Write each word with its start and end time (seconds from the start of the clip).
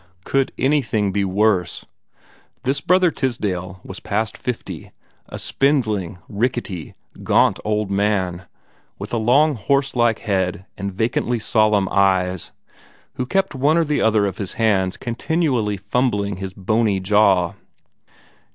Could 0.23 0.51
anything 0.57 1.11
be 1.11 1.23
worse? 1.23 1.85
This 2.63 2.81
Brother 2.81 3.11
Tisdale 3.11 3.79
was 3.83 3.99
past 3.99 4.35
fifty 4.35 4.91
a 5.29 5.37
spindling, 5.37 6.17
rickety, 6.27 6.95
gaunt 7.21 7.59
old 7.63 7.91
man, 7.91 8.47
with 8.97 9.13
a 9.13 9.17
long 9.19 9.53
horse 9.53 9.95
like 9.95 10.17
head 10.17 10.65
and 10.75 10.91
vacantly 10.91 11.37
solemn 11.37 11.87
face, 11.87 12.51
who 13.13 13.27
kept 13.27 13.53
one 13.53 13.77
or 13.77 13.83
the 13.85 14.01
other 14.01 14.25
of 14.25 14.39
his 14.39 14.53
hands 14.53 14.97
continually 14.97 15.77
fumbling 15.77 16.37
his 16.37 16.55
bony 16.55 16.99
jaw. 16.99 17.53